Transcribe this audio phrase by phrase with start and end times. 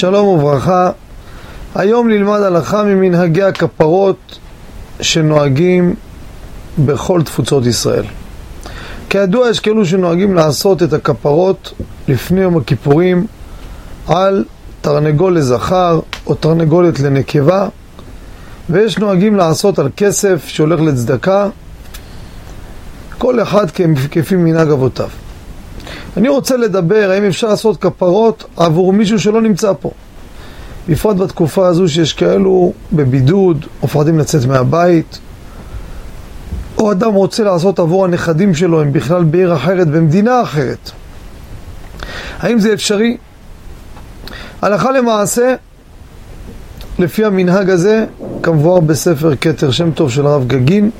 [0.00, 0.90] שלום וברכה.
[1.74, 4.38] היום נלמד הלכה ממנהגי הכפרות
[5.00, 5.94] שנוהגים
[6.78, 8.04] בכל תפוצות ישראל.
[9.10, 11.72] כידוע יש כאלו שנוהגים לעשות את הכפרות
[12.08, 13.26] לפני יום הכיפורים
[14.08, 14.44] על
[14.80, 17.68] תרנגול לזכר או תרנגולת לנקבה
[18.70, 21.48] ויש נוהגים לעשות על כסף שהולך לצדקה
[23.18, 23.66] כל אחד
[24.10, 25.08] כפי מנהג אבותיו.
[26.16, 29.90] אני רוצה לדבר האם אפשר לעשות כפרות עבור מישהו שלא נמצא פה.
[30.88, 35.18] בפרט בתקופה הזו שיש כאלו בבידוד, או פחדים לצאת מהבית,
[36.78, 40.90] או אדם רוצה לעשות עבור הנכדים שלו, הם בכלל בעיר אחרת, במדינה אחרת.
[42.38, 43.16] האם זה אפשרי?
[44.62, 45.54] הלכה למעשה,
[46.98, 48.04] לפי המנהג הזה,
[48.42, 50.90] כמבואר בספר כתר שם טוב של הרב גגין,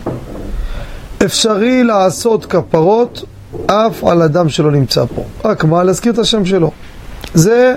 [1.24, 3.24] אפשרי לעשות כפרות
[3.66, 5.24] אף על אדם שלא נמצא פה.
[5.44, 5.82] רק מה?
[5.82, 6.70] להזכיר את השם שלו.
[7.34, 7.74] זה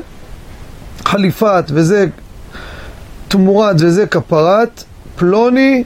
[1.06, 2.06] חליפת וזה
[3.28, 4.84] תמורת וזה כפרת
[5.16, 5.84] פלוני,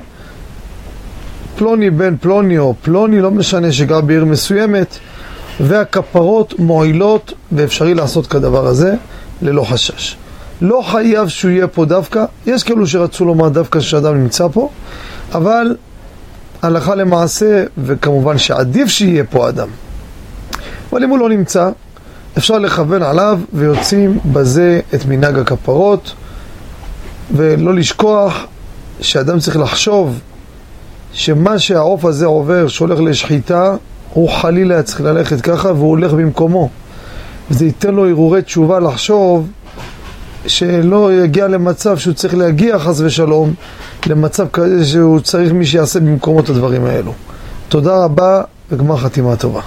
[1.58, 4.98] פלוני בן פלוני או פלוני, לא משנה, שגר בעיר מסוימת,
[5.60, 8.96] והכפרות מועילות ואפשרי לעשות כדבר הזה
[9.42, 10.18] ללא חשש.
[10.62, 14.70] לא חייב שהוא יהיה פה דווקא, יש כאלו שרצו לומר דווקא שאדם נמצא פה,
[15.34, 15.76] אבל
[16.62, 19.68] הלכה למעשה, וכמובן שעדיף שיהיה פה אדם.
[20.92, 21.70] אבל אם הוא לא נמצא,
[22.38, 26.14] אפשר לכוון עליו ויוצאים בזה את מנהג הכפרות
[27.36, 28.46] ולא לשכוח
[29.02, 30.20] שאדם צריך לחשוב
[31.14, 33.76] שמה שהעוף הזה עובר, שהולך לשחיטה,
[34.14, 36.70] הוא חלילה צריך ללכת ככה והוא הולך במקומו.
[37.52, 39.48] וזה ייתן לו הרהורי תשובה לחשוב
[40.48, 43.54] שלא יגיע למצב שהוא צריך להגיע חס ושלום
[44.08, 47.14] למצב כזה שהוא צריך מי שיעשה במקומו את הדברים האלו.
[47.70, 49.62] תודה רבה וגמר חתימה טובה.